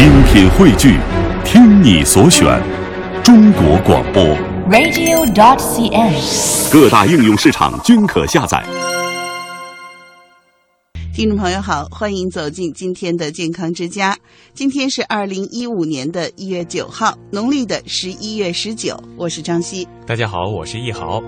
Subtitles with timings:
[0.00, 0.98] 精品汇聚，
[1.44, 2.58] 听你所选，
[3.22, 4.24] 中国广播。
[4.70, 6.72] radio.dot.cn，。
[6.72, 8.64] 各大应用市场均可下载。
[11.14, 14.16] 听众朋友好，欢迎走进今天的健康之家。
[14.54, 18.98] 今天是二零一五年的一月九号，农历的十一月十九。
[19.18, 19.86] 我是张希。
[20.06, 21.22] 大家好，我是易豪。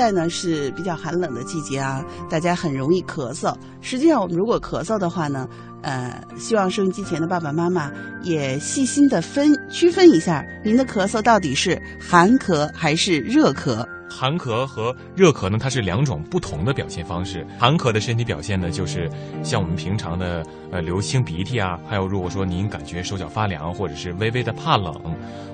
[0.00, 3.54] 在呢是比较寒冷的季节啊，大家很容易咳嗽。
[3.82, 5.46] 实际上，我们如果咳嗽的话呢，
[5.82, 13.86] 呃，希望收音机前的爸爸妈妈也细心的分区分一下，您的咳嗽到底是寒咳还是热咳。
[14.10, 17.46] 寒咳和热咳呢，它是两种不同的表现方式。
[17.58, 19.08] 寒咳的身体表现呢，就是
[19.42, 24.92] 像我们平常的呃流清鼻涕啊，还有如果说您感觉手脚发凉，或者是微微的怕冷，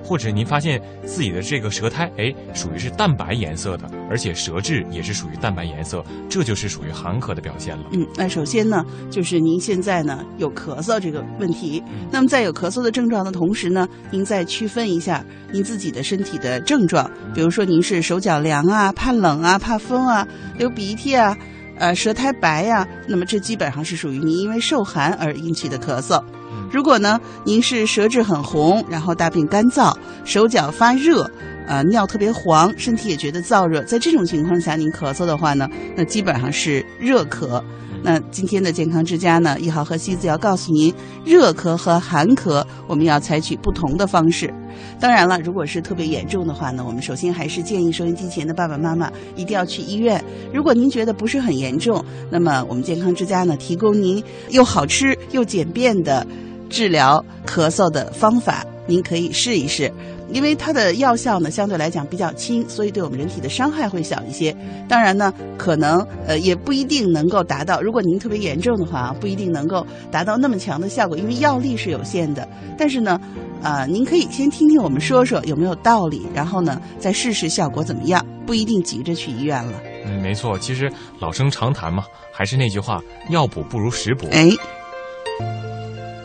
[0.03, 7.83] 或者您发现自己的这个舌苔哎属于是淡白颜色的，而且舌质也是属于淡白颜色，这就是属于寒咳的表现了。
[7.91, 11.83] 嗯，那首先呢，就是您现在呢有咳嗽这个问题。
[12.11, 20.25] 那么在有咳嗽的症状的同时呢，您再区分一下您自己的身体的症状，比如说您是手脚凉啊、怕冷啊、怕风啊、
[20.57, 21.37] 流鼻涕啊、
[21.77, 26.23] 呃舌苔白呀、那么这基本上是属于您因为受寒而引起的咳嗽。
[26.71, 29.95] 如果呢，您是舌质很红，然后大便干燥，
[30.25, 31.29] 手脚发热，
[31.67, 37.61] 呃，尿特别黄，身体也觉得燥热，在这种情况下您咳嗽的话呢，那基本上是热咳。
[38.03, 40.93] 那今天的健康之家呢，一豪和西子要告诉您，
[41.25, 44.53] 热咳和寒咳我们要采取不同的方式。
[44.99, 50.23] 当然了，如果是特别严重的话呢，我们首先还是建议收音机前的爸爸妈妈一定要去医院。
[50.53, 56.25] 如果您觉得不是很严重，那么我们健康之家呢，提供您又好吃又简便的
[56.69, 59.91] 治疗咳嗽的方法，您可以试一试。
[60.29, 64.55] 因为它的药效呢相对来讲比较轻，所以对我们人体的伤害会小一些。
[64.87, 72.47] 当然呢，可能呃也不一定能够达到，如果您特别严重的话啊，不一定能够达到那么强的效果，因为药力是有限的。
[72.77, 73.19] 但是呢，
[73.63, 79.73] 呃、您可以先听听我们说说有没有道理，然后呢再试试效果怎么样，不一定急着去医院了。
[80.05, 84.27] 嗯，没错，其实老生常谈嘛，还是那句话，药补不如食补。
[84.31, 84.49] 哎，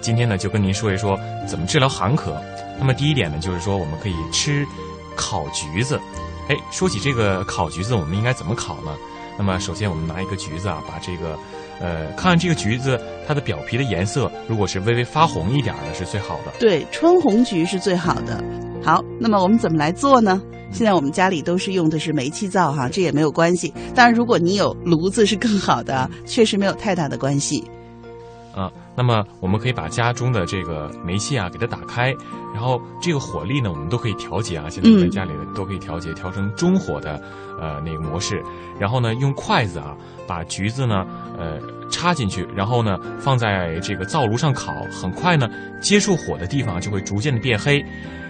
[0.02, 2.34] 今天呢，就跟您说一说怎么治疗寒咳。
[2.78, 4.66] 那么第一点呢，就是说我们可以吃
[5.16, 5.98] 烤橘子。
[6.48, 8.96] 哎，说起这个烤橘子，我们应该怎么烤呢？
[9.38, 11.38] 那么首先我们拿一个橘子啊，把这个
[11.80, 16.52] 呃，看这个橘子它的表皮的颜色，如果是微微发红一点的，是最好的。
[16.58, 18.42] 对，春红橘是最好的。
[18.84, 20.42] 好，那么我们怎么来做呢？
[20.72, 23.72] 现在我们家里都是用的是煤气灶哈，这也没有关系。
[23.94, 27.62] 当然，如果你有炉子是更好的，确实没有太大的关系。
[28.54, 32.14] 啊，那么我们可以把家中的这个煤气啊给它打开，
[32.54, 37.20] 然后这个火力呢我们都可以调节啊，现在在家里都可以调节，调成中火的
[37.60, 38.42] 呃那个模式，
[38.78, 39.96] 然后呢用筷子啊
[40.26, 41.06] 把橘子呢
[41.38, 41.58] 呃
[41.90, 45.48] 插进去，然后呢放在这个灶炉上烤，很快呢
[45.80, 47.84] 接触火的地方就会逐渐的变黑。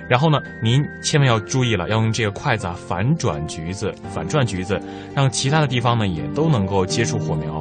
[0.09, 4.78] 然后呢，您千万要注意了，要用这个筷子啊反转橘子，反转橘子，
[5.15, 7.52] 让其他的地方呢也都能够接触火苗。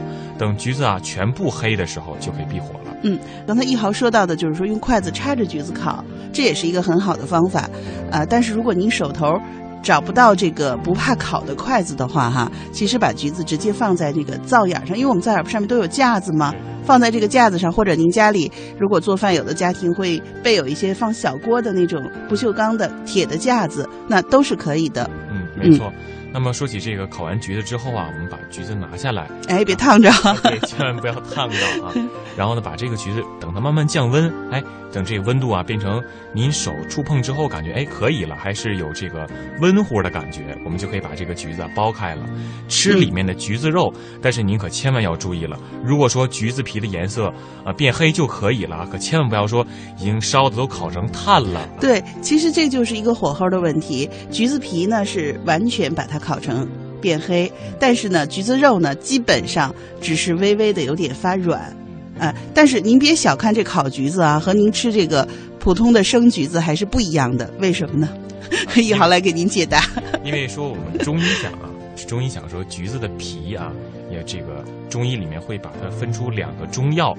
[0.41, 2.95] 等橘子啊全部黑的时候，就可以避火了。
[3.03, 6.03] 嗯，刚才一豪说到的就是说用筷子插着橘子烤，
[6.33, 7.69] 这也是一个很好的方法。
[8.09, 9.39] 啊、但是如果您手头
[9.83, 16.51] 找不到这个不怕烤的筷子的话，哈，其实把橘子直接放在那个灶眼上，因为我们灶眼上面都有架子嘛，
[16.83, 25.07] 放在这个架子上，或者您家里如果做饭，有的家庭会备有一些放小锅的那种不锈钢的铁的架子，那都是可以的。
[25.31, 25.93] 嗯，没错。
[26.33, 30.09] 那么说起这个烤完橘子之后啊，我们把橘子拿下来，哎，别烫着。
[30.43, 31.93] 对，千万不要烫着啊。
[32.37, 36.01] 然后呢，把这个橘子等它慢慢降温，哎，等这个温度啊变成
[36.33, 39.27] 您手触碰之后感觉哎可以了，还是有这个
[39.59, 42.23] 温乎的感觉，我们就可以把这个橘子啊剥开了，
[42.69, 43.93] 吃里面的橘子肉。
[44.21, 47.27] 但是您可千万要注意了，如果说橘子皮的颜色
[47.65, 49.65] 啊变黑就可以了，可千万不要说
[49.99, 51.67] 已经烧的都烤成炭了。
[51.81, 54.09] 对，其实这就是一个火候的问题。
[54.31, 56.65] 橘子皮呢是完全把它烤成
[57.01, 61.75] 变黑，但是呢，橘子肉呢基本上只是微微的有点发软，
[62.19, 65.27] 呃，但是您别小看这烤橘子啊，和您吃这个
[65.59, 67.51] 普通的生橘子还是不一样的。
[67.59, 68.07] 为什么呢？
[68.75, 69.83] 一豪来给您解答。
[70.23, 71.69] 因为说我们中医讲啊，
[72.07, 73.71] 中医讲说橘子的皮啊，
[74.11, 77.15] 也这个中医里面会把它分出两个中药，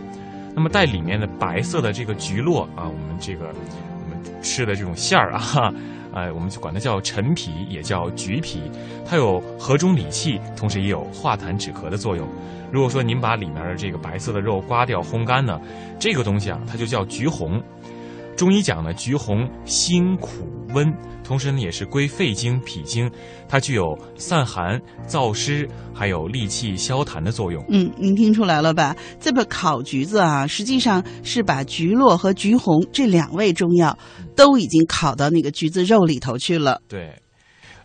[0.55, 3.53] 那么带里面的白色的这个橘络啊，我们这个
[4.43, 5.73] 吃的这种馅儿啊，
[6.13, 8.61] 哎，我们就管它叫陈皮，也叫橘皮，
[9.07, 12.29] 它有和中理气，同时也有化痰止咳的作用。
[12.71, 15.61] 如果说您把里面的这个白色的肉刮掉、烘干呢，
[15.99, 17.63] 这个东西啊，它就叫橘红。
[18.43, 20.29] 中医讲呢，橘红辛苦
[20.75, 20.93] 温，
[21.23, 23.09] 同时呢也是归肺经、脾经，
[23.49, 27.65] 它具有散寒、燥湿，还有利气消痰的作用。
[27.69, 28.97] 嗯，您听出来了吧？
[29.21, 33.97] 这个烤橘子啊，实际上是把橘络和橘红这两味中药
[34.35, 36.83] 都已经烤到那个橘子肉里头去了。
[36.89, 37.15] 对，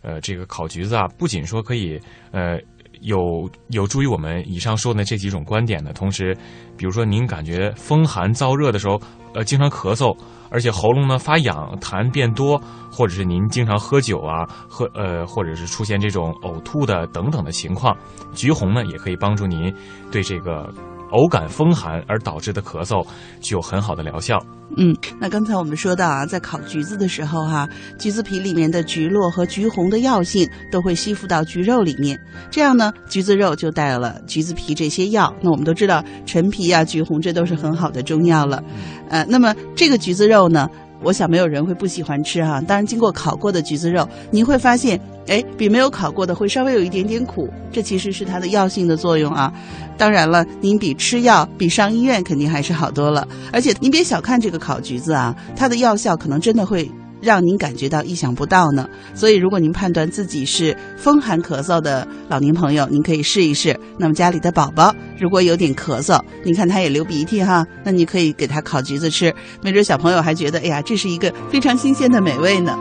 [0.01, 2.01] 呃，这个烤橘子啊，不仅说可以，
[2.31, 2.59] 呃。
[3.01, 6.35] 有有助于我们以上说的这几种观点的同时，
[6.77, 8.99] 比如说您感觉风寒燥热的时候，
[9.33, 10.15] 呃，经常咳嗽，
[10.49, 12.61] 而且喉咙呢发痒、痰变多，
[12.91, 17.95] 或者是您经常喝酒啊，喝呃，或者是出现这种呕吐的等等的情况，
[18.33, 19.73] 橘红呢也可以帮助您
[20.11, 20.73] 对这个。
[21.11, 23.05] 偶感风寒而导致的咳嗽
[23.41, 24.37] 具有很好的疗效。
[24.75, 27.67] 嗯，那刚才我们说到啊，在烤橘子的时候哈，
[27.97, 32.19] 橘子皮里面的橘络和橘红的药性都会吸附到橘肉里面，
[32.51, 35.33] 这样呢，橘子肉就带了橘子皮这些药。
[35.41, 38.61] 那我们都知道陈皮啊、橘红这都是很好的中药了。
[39.09, 40.69] 呃，那么这个橘子肉呢？
[41.03, 42.59] 我想没有人会不喜欢吃哈。
[42.61, 49.51] 当然，经过烤过的橘子肉，你会发现，哎，比没有烤过的会稍微有一点点苦，这其实是它的药性的作用啊。
[49.97, 53.27] 当然了，您比吃药、比上医院肯定还是好多了。
[53.51, 56.89] 而且您别小看这个烤橘子啊，它的药效可能真的会。
[57.19, 58.87] 让您感觉到意想不到呢。
[59.15, 63.77] 所以，如果您判断自己是风寒咳嗽的老年朋友，您可以试一试。
[63.97, 69.33] 那么，家里的宝宝如果有点咳嗽，您看他也流鼻涕哈，那你可以给他烤橘子吃，
[69.63, 72.77] 没准小朋友还觉得，哎呀，这是一个非常新鲜的美味呢。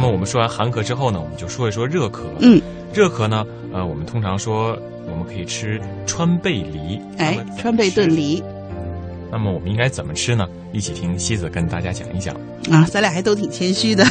[0.00, 2.20] 那么，我们说完寒咳之后呢，我们就说一说热咳。
[2.38, 2.62] 嗯，
[2.94, 4.78] 热咳呢，呃，我们通常说
[5.10, 7.00] 我们可以吃川贝梨。
[7.16, 8.40] 哎，川贝炖梨。
[9.28, 10.46] 那么我们应该怎么吃呢？
[10.72, 12.32] 一起听西子跟大家讲一讲
[12.70, 14.06] 啊，咱俩还都挺谦虚的。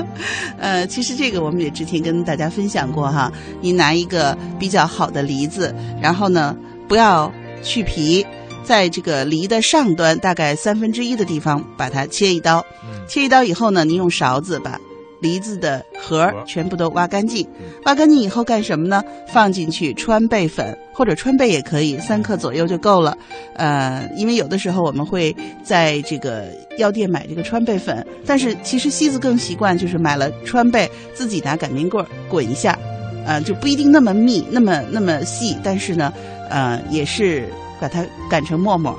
[0.56, 3.30] 呃，其实这个我们也之前跟大家分享过哈。
[3.60, 6.56] 你拿一个比较好的梨子，然后呢
[6.88, 7.30] 不要
[7.62, 8.26] 去皮，
[8.64, 12.64] 在这个梨的上端大概三分之一的地方把它切一刀。
[13.06, 14.80] 切一刀以后呢，您用勺子把。
[15.20, 17.46] 梨子的核全部都挖干净，
[17.84, 19.02] 挖干净以后干什么呢？
[19.32, 23.16] 放进去川贝粉或者川贝也可以，三克左右就够了。
[23.54, 26.46] 呃，因为有的时候我们会在这个
[26.78, 32.78] 药店买这个川贝粉，但是其实西子更习惯就是买了川贝，自己拿擀面棍滚一下，
[33.26, 36.12] 呃，就不一定那么密、那么那么细，但是呢，
[36.50, 37.48] 呃，也是
[37.80, 38.96] 把它擀成沫沫。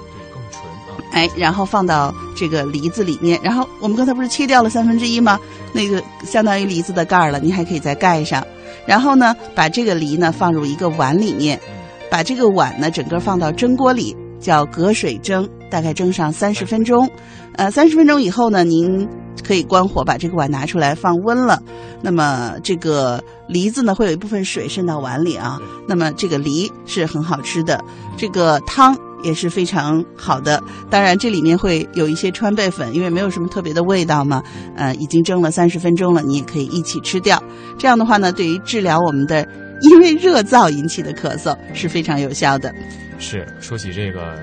[1.14, 5.40] 哎，然后放到这个梨子里面，然后我们刚才不是切掉了三分之一吗？
[5.74, 8.46] 那个相当于梨子的盖儿了，您还可以再盖上。
[8.86, 11.60] 然后呢，把这个梨呢放入一个碗里面，
[12.10, 17.10] 把这个碗呢整个放到蒸锅里，叫隔水蒸，大概蒸上三十分钟。
[17.56, 19.08] 呃，三十分钟以后呢，您
[19.46, 21.62] 可以关火，把这个碗拿出来放温了。
[22.02, 27.84] 那么这个梨子呢会有一部分水渗到碗里啊，那么这个梨是很好吃的，
[28.16, 28.98] 这个汤。
[29.24, 34.44] 也是非常好的，当然这里面会有一些川贝粉，因为没有什么特别的味道嘛。
[34.76, 37.42] 呃，已经蒸了三十分钟了，你也可以一起吃掉。
[37.78, 39.48] 这样的话呢，对于治疗我们的
[39.82, 42.74] 因为热燥引起的咳嗽是非常有效的。
[43.20, 44.38] 是，说起这个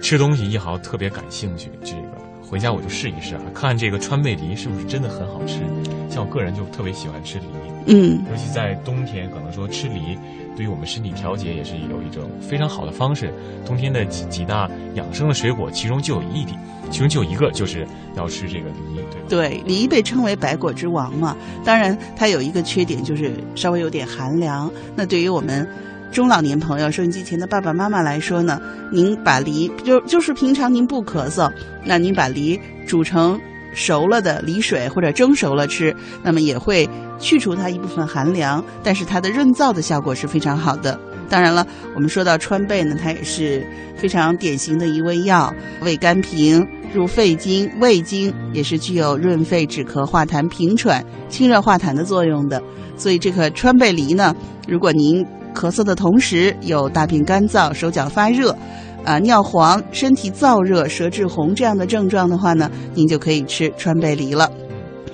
[0.00, 2.02] 吃东西，一豪特别感兴趣，这个
[2.40, 5.60] 回家我就试一试啊，看这个川贝梨是不是真的很好吃。
[6.10, 7.44] 像我个人就特别喜欢吃梨，
[7.86, 10.18] 嗯，尤其在冬天，可能说吃梨。
[10.56, 13.32] 对于我们身体调节也是有一种非常好的方式。
[13.64, 16.58] 冬天的几几大养生的水果，其中就有一点，
[16.90, 17.86] 其中就有一个就是
[18.16, 19.26] 要吃这个梨，对吧？
[19.28, 21.34] 对，梨被称为百果之王嘛。
[21.64, 24.70] 当然，它有一个缺点，就是稍微有点寒凉。
[24.96, 25.66] 那对于我们
[26.12, 28.60] 中老年朋友、收音机前的爸爸妈妈来说呢，
[28.92, 31.50] 您把梨就就是平常您不咳嗽，
[31.84, 33.40] 那您把梨煮成。
[33.72, 40.98] 熟了的梨水或者蒸熟了吃，那么也会去除它一部分寒凉，但是它的润燥的效果是非常好的。
[41.28, 43.64] 当然了，我们说到川贝呢，它也是
[43.96, 52.60] 非常典型的一味药，味甘平，入肺经、胃经，也是具有润肺止咳、化痰平喘、清热化痰的作用的。
[52.96, 54.34] 所以这个川贝梨呢，
[54.66, 55.24] 如果您
[55.54, 58.56] 咳嗽的同时有大便干燥、手脚发热。
[59.04, 64.50] 啊，尿黄、身体燥热、舌质红这样的症状的话呢，您就可以吃川贝梨了，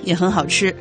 [0.03, 0.73] 也很好吃。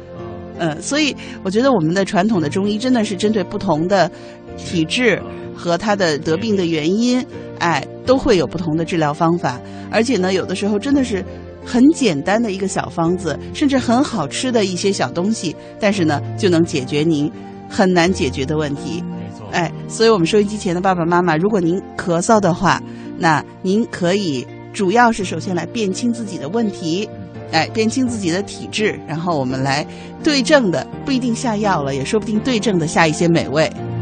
[0.58, 4.10] 嗯，所以我觉得我们的传统的中医真的是针对不同的
[4.56, 5.22] 体质
[5.54, 7.24] 和他的得病的原因，
[7.58, 9.60] 哎，都会有不同的治疗方法。
[9.90, 11.24] 而且呢，有的时候真的是
[11.64, 17.30] 很简单的一个小方子，甚至很好吃的一些小东西，但是呢，就能解决您
[17.68, 19.04] 很难解决的问题。
[19.56, 22.78] 哎，所以我们收音机前的爸爸妈妈，如果您咳嗽的话，
[23.16, 27.08] 那您可以主要是首先来辨清自己的问题，
[27.52, 29.86] 哎，辨清自己的体质，然后我们来
[30.22, 33.72] 对症的，不一定下药了，也说不定对症的下一些美味。